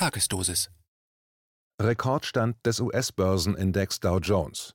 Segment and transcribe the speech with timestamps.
[0.00, 0.70] Tagesdosis.
[1.78, 4.72] Rekordstand des US-Börsenindex Dow Jones.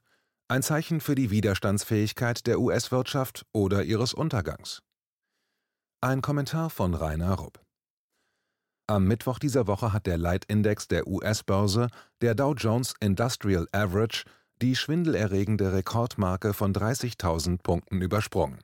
[0.47, 4.83] Ein Zeichen für die Widerstandsfähigkeit der US-Wirtschaft oder ihres Untergangs.
[5.99, 7.59] Ein Kommentar von Rainer Rupp.
[8.85, 11.87] Am Mittwoch dieser Woche hat der Leitindex der US-Börse,
[12.21, 14.25] der Dow Jones Industrial Average,
[14.61, 18.59] die schwindelerregende Rekordmarke von 30.000 Punkten übersprungen.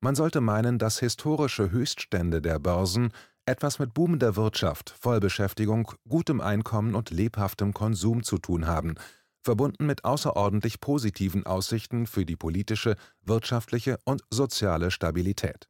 [0.00, 3.12] Man sollte meinen, dass historische Höchststände der Börsen
[3.48, 8.94] etwas mit boomender Wirtschaft, Vollbeschäftigung, gutem Einkommen und lebhaftem Konsum zu tun haben,
[9.42, 15.68] verbunden mit außerordentlich positiven Aussichten für die politische, wirtschaftliche und soziale Stabilität.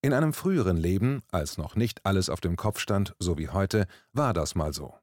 [0.00, 3.86] In einem früheren Leben, als noch nicht alles auf dem Kopf stand, so wie heute,
[4.12, 4.94] war das mal so.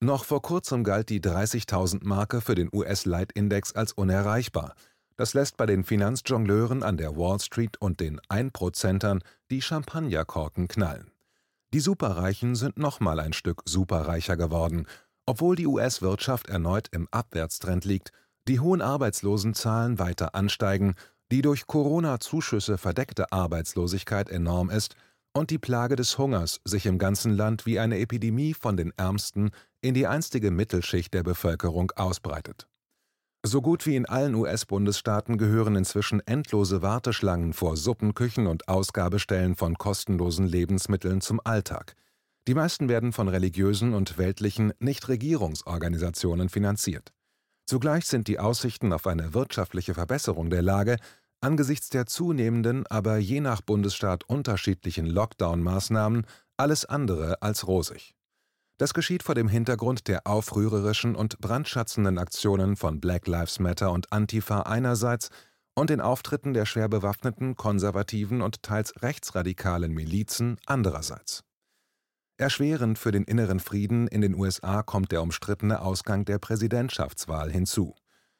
[0.00, 4.74] Noch vor kurzem galt die 30.000 Marke für den US-Leitindex als unerreichbar.
[5.16, 11.10] Das lässt bei den Finanzjongleuren an der Wall Street und den Einprozentern die Champagnerkorken knallen.
[11.72, 14.86] Die Superreichen sind nochmal ein Stück superreicher geworden,
[15.26, 18.12] obwohl die US-Wirtschaft erneut im Abwärtstrend liegt,
[18.46, 20.94] die hohen Arbeitslosenzahlen weiter ansteigen,
[21.30, 24.96] die durch Corona-Zuschüsse verdeckte Arbeitslosigkeit enorm ist
[25.32, 29.50] und die Plage des Hungers sich im ganzen Land wie eine Epidemie von den Ärmsten
[29.80, 32.68] in die einstige Mittelschicht der Bevölkerung ausbreitet.
[33.46, 39.76] So gut wie in allen US-Bundesstaaten gehören inzwischen endlose Warteschlangen vor Suppenküchen und Ausgabestellen von
[39.76, 41.94] kostenlosen Lebensmitteln zum Alltag.
[42.48, 47.12] Die meisten werden von religiösen und weltlichen Nichtregierungsorganisationen finanziert.
[47.66, 50.96] Zugleich sind die Aussichten auf eine wirtschaftliche Verbesserung der Lage
[51.42, 56.24] angesichts der zunehmenden, aber je nach Bundesstaat unterschiedlichen Lockdown-Maßnahmen
[56.56, 58.14] alles andere als rosig.
[58.76, 64.12] Das geschieht vor dem Hintergrund der aufrührerischen und brandschatzenden Aktionen von Black Lives Matter und
[64.12, 65.30] Antifa einerseits
[65.74, 71.44] und den Auftritten der schwer bewaffneten, konservativen und teils rechtsradikalen Milizen andererseits.
[72.36, 77.94] Erschwerend für den inneren Frieden in den USA kommt der umstrittene Ausgang der Präsidentschaftswahl hinzu.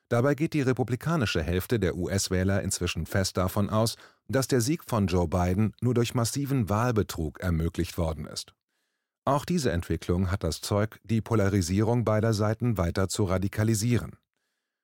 [0.09, 3.95] Dabei geht die republikanische Hälfte der US-Wähler inzwischen fest davon aus,
[4.29, 8.53] dass der Sieg von Joe Biden nur durch massiven Wahlbetrug ermöglicht worden ist.
[9.27, 14.17] Auch diese Entwicklung hat das Zeug, die Polarisierung beider Seiten weiter zu radikalisieren.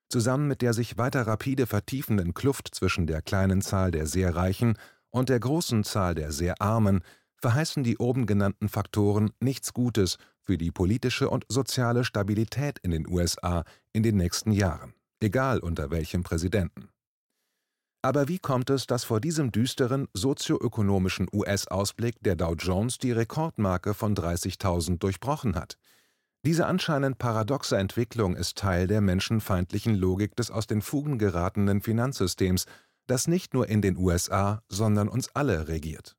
[0.08, 4.78] Zusammen mit der sich weiter rapide vertiefenden Kluft zwischen der kleinen Zahl der sehr Reichen
[5.10, 7.02] und der großen Zahl der sehr Armen
[7.36, 13.06] verheißen die oben genannten Faktoren nichts Gutes für die politische und soziale Stabilität in den
[13.08, 16.88] USA in den nächsten Jahren, egal unter welchem Präsidenten.
[18.02, 23.92] Aber wie kommt es, dass vor diesem düsteren sozioökonomischen US-Ausblick der Dow Jones die Rekordmarke
[23.92, 25.76] von 30.000 durchbrochen hat?
[26.42, 32.64] Diese anscheinend paradoxe Entwicklung ist Teil der menschenfeindlichen Logik des aus den Fugen geratenen Finanzsystems,
[33.06, 36.16] das nicht nur in den USA, sondern uns alle regiert.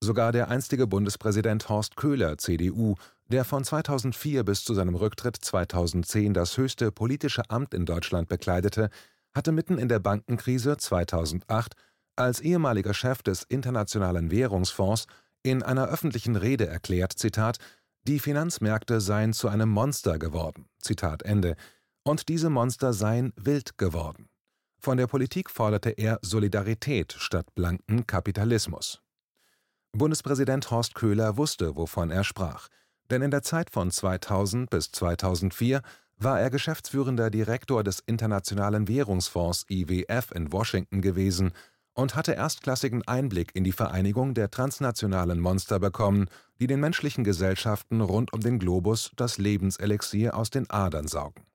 [0.00, 2.96] Sogar der einstige Bundespräsident Horst Köhler, CDU,
[3.28, 8.90] der von 2004 bis zu seinem Rücktritt 2010 das höchste politische Amt in Deutschland bekleidete,
[9.36, 11.74] hatte mitten in der Bankenkrise 2008
[12.16, 15.06] als ehemaliger Chef des Internationalen Währungsfonds
[15.42, 17.58] in einer öffentlichen Rede erklärt, Zitat,
[18.04, 21.54] die Finanzmärkte seien zu einem Monster geworden, Zitat Ende,
[22.02, 24.28] und diese Monster seien wild geworden.
[24.78, 29.02] Von der Politik forderte er Solidarität statt blanken Kapitalismus.
[29.92, 32.68] Bundespräsident Horst Köhler wusste, wovon er sprach,
[33.10, 35.82] denn in der Zeit von 2000 bis 2004
[36.18, 41.52] war er geschäftsführender Direktor des Internationalen Währungsfonds IWF in Washington gewesen
[41.92, 46.28] und hatte erstklassigen Einblick in die Vereinigung der transnationalen Monster bekommen,
[46.60, 51.46] die den menschlichen Gesellschaften rund um den Globus das Lebenselixier aus den Adern saugen.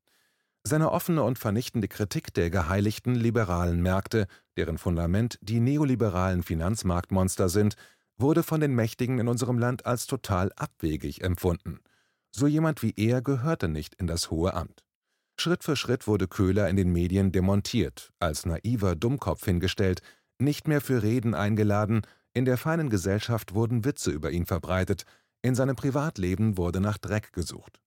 [0.64, 7.76] Seine offene und vernichtende Kritik der geheiligten liberalen Märkte, deren Fundament die neoliberalen Finanzmarktmonster sind,
[8.18, 11.80] wurde von den Mächtigen in unserem Land als total abwegig empfunden.
[12.32, 14.84] So jemand wie er gehörte nicht in das hohe Amt.
[15.38, 20.02] Schritt für Schritt wurde Köhler in den Medien demontiert, als naiver Dummkopf hingestellt,
[20.40, 22.02] nicht mehr für Reden eingeladen,
[22.34, 25.06] in der feinen Gesellschaft wurden Witze über ihn verbreitet,
[25.42, 27.82] in seinem Privatleben wurde nach Dreck gesucht.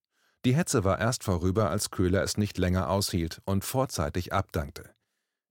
[0.44, 4.90] Die Hetze war erst vorüber, als Köhler es nicht länger aushielt und vorzeitig abdankte.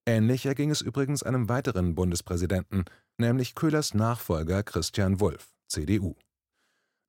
[0.05, 2.83] Ähnlich erging es übrigens einem weiteren Bundespräsidenten,
[3.17, 6.15] nämlich Köhlers Nachfolger Christian Wulff, CDU.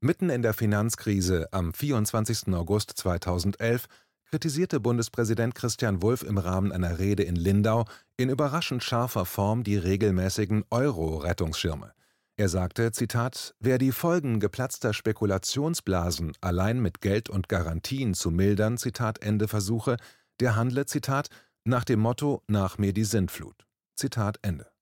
[0.04, 2.48] Mitten in der Finanzkrise am 24.
[2.48, 3.86] August 2011
[4.26, 7.86] kritisierte Bundespräsident Christian Wulff im Rahmen einer Rede in Lindau
[8.18, 11.94] in überraschend scharfer Form die regelmäßigen Euro-Rettungsschirme.
[12.36, 18.76] Er sagte, Zitat, wer die Folgen geplatzter Spekulationsblasen allein mit Geld und Garantien zu mildern,
[18.76, 19.96] Zitat Ende versuche,
[20.38, 21.28] der handle, Zitat,
[21.64, 23.66] nach dem Motto nach mir die Sintflut.
[23.94, 24.73] Zitat Ende.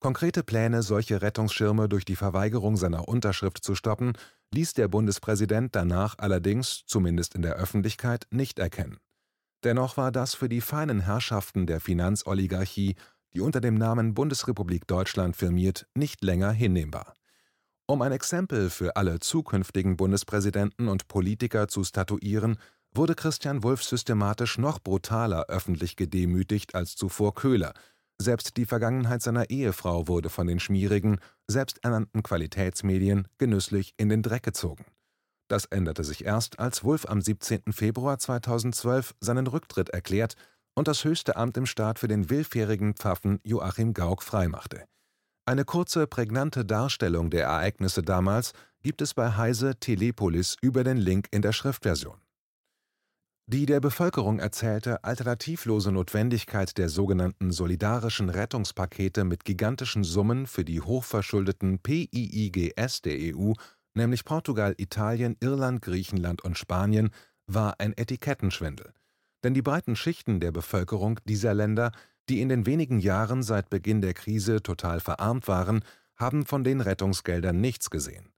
[0.00, 4.12] Konkrete Pläne, solche Rettungsschirme durch die Verweigerung seiner Unterschrift zu stoppen,
[4.54, 8.98] ließ der Bundespräsident danach allerdings, zumindest in der Öffentlichkeit, nicht erkennen.
[9.64, 12.94] Dennoch war das für die feinen Herrschaften der Finanzoligarchie,
[13.34, 17.14] die unter dem Namen Bundesrepublik Deutschland firmiert, nicht länger hinnehmbar.
[17.86, 22.58] Um ein Exempel für alle zukünftigen Bundespräsidenten und Politiker zu statuieren,
[22.94, 27.74] wurde Christian Wulff systematisch noch brutaler öffentlich gedemütigt als zuvor Köhler.
[28.20, 34.42] Selbst die Vergangenheit seiner Ehefrau wurde von den schmierigen, selbsternannten Qualitätsmedien genüsslich in den Dreck
[34.42, 34.84] gezogen.
[35.48, 37.72] Das änderte sich erst, als Wulff am 17.
[37.72, 40.34] Februar 2012 seinen Rücktritt erklärt
[40.74, 44.84] und das höchste Amt im Staat für den willfährigen Pfaffen Joachim Gauck freimachte.
[45.46, 51.28] Eine kurze, prägnante Darstellung der Ereignisse damals gibt es bei Heise Telepolis über den Link
[51.30, 52.20] in der Schriftversion.
[53.50, 60.82] Die der Bevölkerung erzählte alternativlose Notwendigkeit der sogenannten solidarischen Rettungspakete mit gigantischen Summen für die
[60.82, 63.54] hochverschuldeten PIIGS der EU,
[63.94, 67.08] nämlich Portugal, Italien, Irland, Griechenland und Spanien,
[67.46, 68.92] war ein Etikettenschwindel.
[69.42, 71.92] Denn die breiten Schichten der Bevölkerung dieser Länder,
[72.28, 75.82] die in den wenigen Jahren seit Beginn der Krise total verarmt waren,
[76.16, 78.28] haben von den Rettungsgeldern nichts gesehen.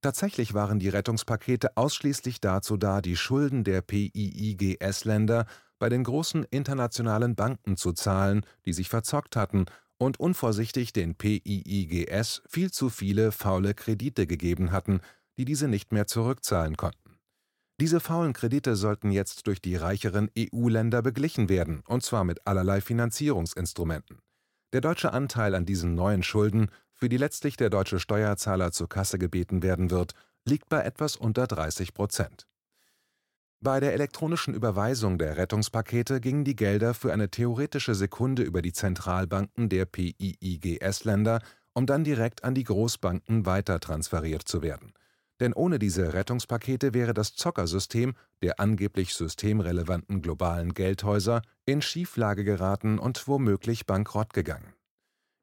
[0.00, 5.46] Tatsächlich waren die Rettungspakete ausschließlich dazu da, die Schulden der PIIGS-Länder
[5.80, 9.66] bei den großen internationalen Banken zu zahlen, die sich verzockt hatten
[9.98, 15.00] und unvorsichtig den PIIGS viel zu viele faule Kredite gegeben hatten,
[15.36, 17.18] die diese nicht mehr zurückzahlen konnten.
[17.80, 22.80] Diese faulen Kredite sollten jetzt durch die reicheren EU-Länder beglichen werden, und zwar mit allerlei
[22.80, 24.18] Finanzierungsinstrumenten.
[24.72, 29.18] Der deutsche Anteil an diesen neuen Schulden für die letztlich der deutsche Steuerzahler zur Kasse
[29.18, 30.12] gebeten werden wird,
[30.44, 32.46] liegt bei etwas unter 30 Prozent.
[33.60, 38.72] Bei der elektronischen Überweisung der Rettungspakete gingen die Gelder für eine theoretische Sekunde über die
[38.72, 41.40] Zentralbanken der PIIGS-Länder,
[41.72, 44.92] um dann direkt an die Großbanken weitertransferiert zu werden.
[45.40, 52.98] Denn ohne diese Rettungspakete wäre das Zockersystem der angeblich systemrelevanten globalen Geldhäuser in Schieflage geraten
[52.98, 54.74] und womöglich bankrott gegangen.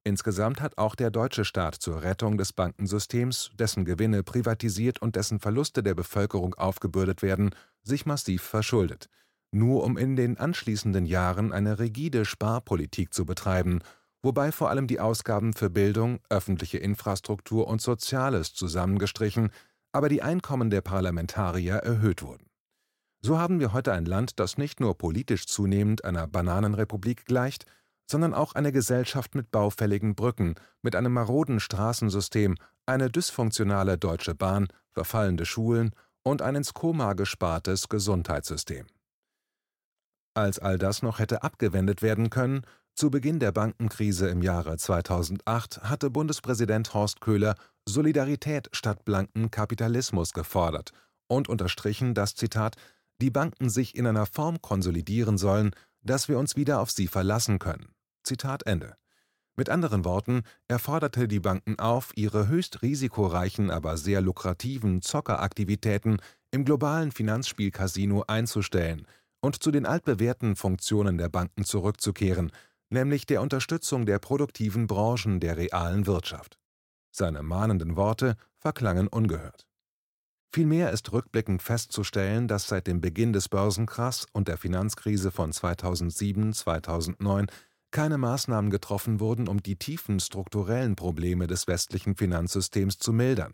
[0.07, 5.39] Insgesamt hat auch der deutsche Staat zur Rettung des Bankensystems, dessen Gewinne privatisiert und dessen
[5.39, 7.49] Verluste der Bevölkerung aufgebürdet werden,
[7.81, 9.09] sich massiv verschuldet,
[9.51, 13.79] nur um in den anschließenden Jahren eine rigide Sparpolitik zu betreiben,
[14.21, 19.49] wobei vor allem die Ausgaben für Bildung, öffentliche Infrastruktur und Soziales zusammengestrichen,
[19.91, 22.45] aber die Einkommen der Parlamentarier erhöht wurden.
[23.21, 27.65] So haben wir heute ein Land, das nicht nur politisch zunehmend einer Bananenrepublik gleicht,
[28.09, 32.55] sondern auch eine Gesellschaft mit baufälligen Brücken, mit einem maroden Straßensystem,
[32.85, 35.91] eine dysfunktionale Deutsche Bahn, verfallende Schulen
[36.23, 38.85] und ein ins Koma gespartes Gesundheitssystem.
[40.33, 45.83] Als all das noch hätte abgewendet werden können, zu Beginn der Bankenkrise im Jahre 2008
[45.83, 47.55] hatte Bundespräsident Horst Köhler
[47.85, 50.91] Solidarität statt blanken Kapitalismus gefordert
[51.27, 52.75] und unterstrichen, dass Zitat
[53.21, 55.71] die Banken sich in einer Form konsolidieren sollen,
[56.03, 57.94] dass wir uns wieder auf sie verlassen können.
[58.25, 58.95] Zitat Ende.
[59.55, 66.17] Mit anderen Worten, er forderte die Banken auf, ihre höchst risikoreichen, aber sehr lukrativen Zockeraktivitäten
[66.51, 69.07] im globalen Finanzspielcasino einzustellen
[69.39, 72.51] und zu den altbewährten Funktionen der Banken zurückzukehren,
[72.89, 76.57] nämlich der Unterstützung der produktiven Branchen der realen Wirtschaft.
[77.11, 79.67] Seine mahnenden Worte verklangen ungehört.
[80.51, 87.49] Vielmehr ist rückblickend festzustellen, dass seit dem Beginn des Börsenkrachs und der Finanzkrise von 2007/2009
[87.95, 93.53] keine Maßnahmen getroffen wurden, um die tiefen strukturellen Probleme des westlichen Finanzsystems zu mildern.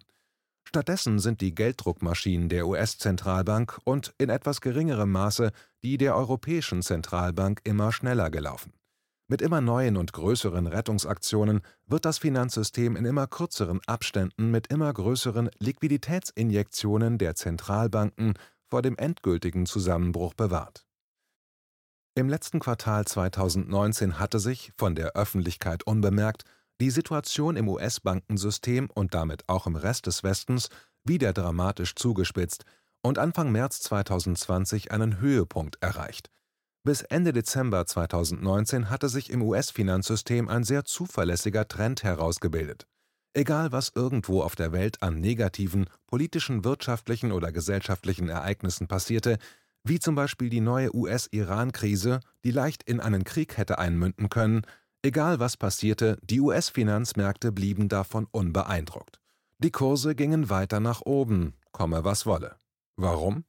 [0.63, 5.51] Stattdessen sind die Gelddruckmaschinen der US-Zentralbank und in etwas geringerem Maße
[5.83, 8.73] die der Europäischen Zentralbank immer schneller gelaufen.
[9.27, 14.91] Mit immer neuen und größeren Rettungsaktionen wird das Finanzsystem in immer kürzeren Abständen mit immer
[14.91, 18.33] größeren Liquiditätsinjektionen der Zentralbanken
[18.65, 20.83] vor dem endgültigen Zusammenbruch bewahrt
[22.15, 26.43] im letzten Quartal 2019 hatte sich, von der Öffentlichkeit unbemerkt,
[26.81, 30.69] die Situation im US-Bankensystem und damit auch im Rest des Westens
[31.03, 32.65] wieder dramatisch zugespitzt
[33.01, 36.29] und Anfang März 2020 einen Höhepunkt erreicht.
[36.83, 42.87] Bis Ende Dezember 2019 hatte sich im US-Finanzsystem ein sehr zuverlässiger Trend herausgebildet.
[43.33, 49.37] Egal was irgendwo auf der Welt an negativen politischen, wirtschaftlichen oder gesellschaftlichen Ereignissen passierte,
[49.83, 54.61] wie zum Beispiel die neue US-Iran-Krise, die leicht in einen Krieg hätte einmünden können,
[55.01, 59.19] egal was passierte, die US-Finanzmärkte blieben davon unbeeindruckt.
[59.59, 62.55] Die Kurse gingen weiter nach oben, komme was wolle.
[62.95, 63.45] Warum?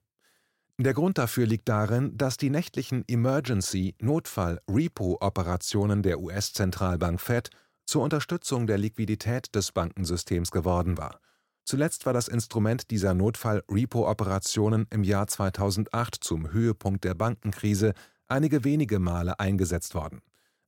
[0.78, 7.50] Der Grund dafür liegt darin, dass die nächtlichen Emergency Notfall Repo Operationen der US-Zentralbank Fed
[7.84, 11.20] zur Unterstützung der Liquidität des Bankensystems geworden war.
[11.64, 17.94] Zuletzt war das Instrument dieser Notfall-Repo-Operationen im Jahr 2008 zum Höhepunkt der Bankenkrise
[18.28, 20.20] einige wenige Male eingesetzt worden.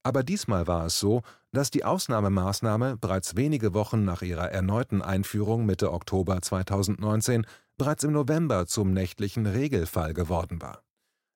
[0.04, 1.22] Aber diesmal war es so,
[1.52, 7.46] dass die Ausnahmemaßnahme bereits wenige Wochen nach ihrer erneuten Einführung Mitte Oktober 2019
[7.78, 10.82] bereits im November zum nächtlichen Regelfall geworden war.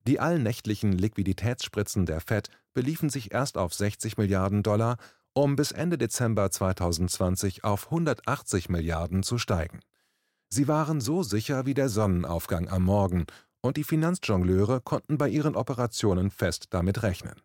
[0.07, 4.99] Die allnächtlichen Liquiditätsspritzen der Fed beliefen sich erst auf 60 Milliarden Dollar,
[5.43, 9.81] um bis Ende Dezember 2020 auf 180 Milliarden zu steigen.
[10.49, 13.27] Sie waren so sicher wie der Sonnenaufgang am Morgen,
[13.61, 17.41] und die Finanzjongleure konnten bei ihren Operationen fest damit rechnen.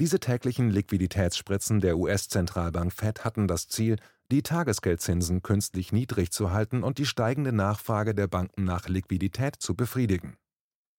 [0.00, 3.96] Diese täglichen Liquiditätsspritzen der US-Zentralbank Fed hatten das Ziel,
[4.30, 9.74] die Tagesgeldzinsen künstlich niedrig zu halten und die steigende Nachfrage der Banken nach Liquidität zu
[9.74, 10.36] befriedigen.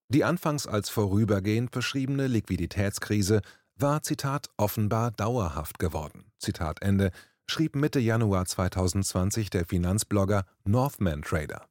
[0.10, 3.42] Die anfangs als vorübergehend beschriebene Liquiditätskrise
[3.78, 6.26] war Zitat offenbar dauerhaft geworden.
[6.40, 7.12] Zitat Ende,
[7.48, 11.68] schrieb Mitte Januar 2020 der Finanzblogger Northman Trader.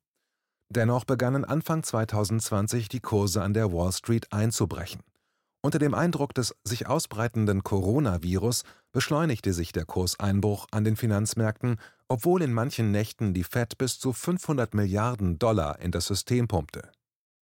[0.68, 5.02] Dennoch begannen Anfang 2020 die Kurse an der Wall Street einzubrechen.
[5.64, 11.76] Unter dem Eindruck des sich ausbreitenden Coronavirus beschleunigte sich der Kurseinbruch an den Finanzmärkten,
[12.09, 16.90] obwohl in manchen Nächten die Fed bis zu 500 Milliarden Dollar in das System pumpte.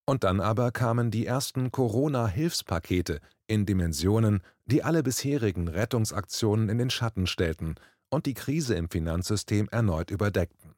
[0.06, 6.90] Und dann aber kamen die ersten Corona-Hilfspakete in Dimensionen, die alle bisherigen Rettungsaktionen in den
[6.90, 7.76] Schatten stellten
[8.10, 10.76] und die Krise im Finanzsystem erneut überdeckten.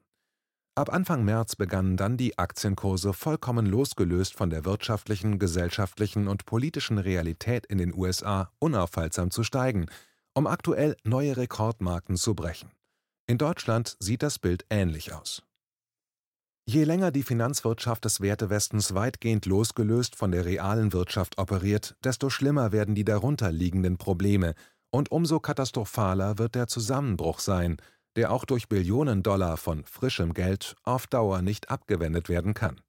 [0.78, 6.98] Ab Anfang März begannen dann die Aktienkurse vollkommen losgelöst von der wirtschaftlichen, gesellschaftlichen und politischen
[6.98, 9.86] Realität in den USA unaufhaltsam zu steigen,
[10.34, 12.72] um aktuell neue Rekordmarken zu brechen.
[13.26, 15.45] In Deutschland sieht das Bild ähnlich aus.
[16.68, 22.72] Je länger die Finanzwirtschaft des Wertewestens weitgehend losgelöst von der realen Wirtschaft operiert, desto schlimmer
[22.72, 24.56] werden die darunter liegenden Probleme
[24.90, 27.78] und umso katastrophaler wird der Zusammenbruch sein,
[28.16, 32.82] der auch durch Billionen Dollar von frischem Geld auf Dauer nicht abgewendet werden kann.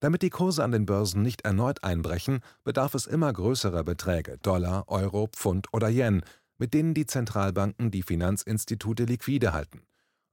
[0.00, 4.88] Damit die Kurse an den Börsen nicht erneut einbrechen, bedarf es immer größerer Beträge Dollar,
[4.88, 6.22] Euro, Pfund oder Yen,
[6.56, 9.82] mit denen die Zentralbanken die Finanzinstitute liquide halten.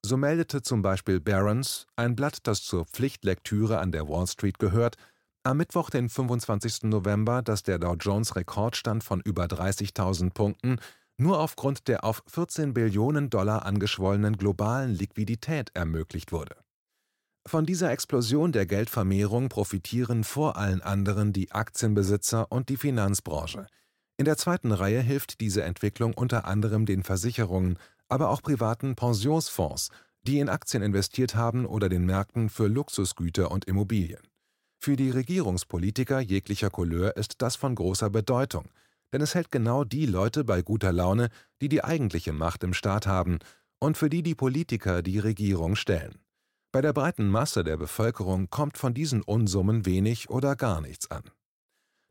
[0.05, 4.95] So meldete zum Beispiel Barron's, ein Blatt, das zur Pflichtlektüre an der Wall Street gehört,
[5.43, 6.83] am Mittwoch, den 25.
[6.83, 10.77] November, dass der Dow Jones Rekordstand von über 30.000 Punkten
[11.17, 16.57] nur aufgrund der auf 14 Billionen Dollar angeschwollenen globalen Liquidität ermöglicht wurde.
[17.47, 23.67] Von dieser Explosion der Geldvermehrung profitieren vor allen anderen die Aktienbesitzer und die Finanzbranche.
[24.17, 29.89] In der zweiten Reihe hilft diese Entwicklung unter anderem den Versicherungen, aber auch privaten Pensionsfonds,
[30.23, 34.21] die in Aktien investiert haben oder den Märkten für Luxusgüter und Immobilien.
[34.79, 38.69] Für die Regierungspolitiker jeglicher Couleur ist das von großer Bedeutung–
[39.13, 41.29] denn es hält genau die Leute bei guter Laune,
[41.61, 43.39] die die eigentliche Macht im Staat haben
[43.79, 46.19] und für die die Politiker die Regierung stellen.
[46.71, 51.23] Bei der breiten Masse der Bevölkerung kommt von diesen Unsummen wenig oder gar nichts an.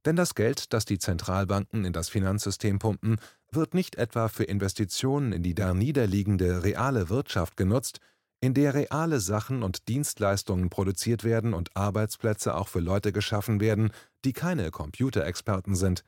[0.06, 3.20] Denn das Geld, das die Zentralbanken in das Finanzsystem pumpen,
[3.50, 8.00] wird nicht etwa für Investitionen in die darniederliegende reale Wirtschaft genutzt,
[8.40, 13.90] in der reale Sachen und Dienstleistungen produziert werden und Arbeitsplätze auch für Leute geschaffen werden,
[14.24, 16.04] die keine Computerexperten sind,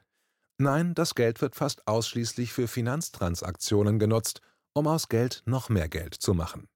[0.61, 4.41] Nein, das Geld wird fast ausschließlich für Finanztransaktionen genutzt,
[4.75, 6.69] um aus Geld noch mehr Geld zu machen.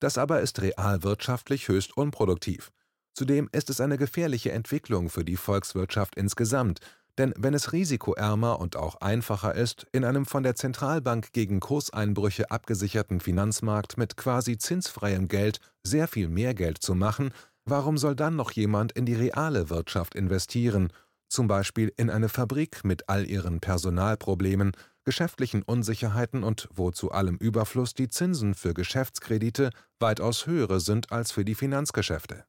[0.00, 2.72] Das aber ist realwirtschaftlich höchst unproduktiv.
[3.14, 6.80] Zudem ist es eine gefährliche Entwicklung für die Volkswirtschaft insgesamt,
[7.18, 12.50] denn wenn es risikoärmer und auch einfacher ist, in einem von der Zentralbank gegen Kurseinbrüche
[12.50, 17.32] abgesicherten Finanzmarkt mit quasi zinsfreiem Geld sehr viel mehr Geld zu machen,
[17.66, 20.90] warum soll dann noch jemand in die reale Wirtschaft investieren
[21.32, 24.72] zum Beispiel in eine Fabrik mit all ihren Personalproblemen,
[25.04, 31.32] geschäftlichen Unsicherheiten und wo zu allem Überfluss die Zinsen für Geschäftskredite weitaus höhere sind als
[31.32, 32.44] für die Finanzgeschäfte.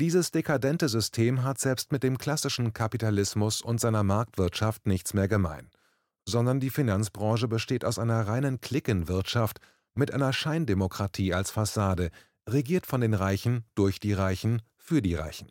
[0.00, 5.70] Dieses dekadente System hat selbst mit dem klassischen Kapitalismus und seiner Marktwirtschaft nichts mehr gemein,
[6.24, 9.58] sondern die Finanzbranche besteht aus einer reinen Cliquenwirtschaft
[9.94, 12.10] mit einer Scheindemokratie als Fassade,
[12.48, 15.50] regiert von den Reichen, durch die Reichen, für die Reichen.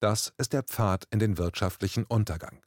[0.00, 2.60] Das ist der Pfad in den wirtschaftlichen Untergang.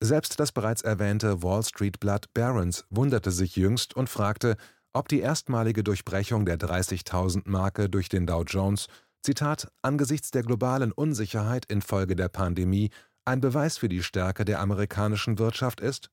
[0.00, 4.56] Selbst das bereits erwähnte Wall Street Blatt Barron's wunderte sich jüngst und fragte,
[4.92, 8.86] ob die erstmalige Durchbrechung der 30.000-Marke durch den Dow Jones,
[9.22, 12.90] Zitat, angesichts der globalen Unsicherheit infolge der Pandemie
[13.24, 16.10] ein Beweis für die Stärke der amerikanischen Wirtschaft ist,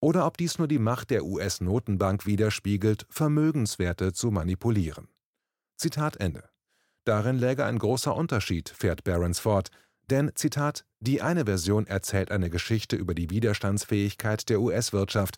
[0.00, 5.08] oder ob dies nur die Macht der US-Notenbank widerspiegelt, Vermögenswerte zu manipulieren.
[5.76, 6.48] Zitat Ende.
[7.04, 9.70] Darin läge ein großer Unterschied, fährt Barron's fort,
[10.08, 15.36] denn, Zitat, die eine Version erzählt eine Geschichte über die Widerstandsfähigkeit der US-Wirtschaft,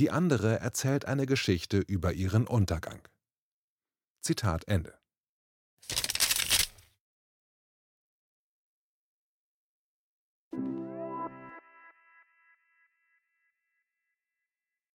[0.00, 3.06] die andere erzählt eine Geschichte über ihren Untergang.
[4.20, 4.94] Zitat Ende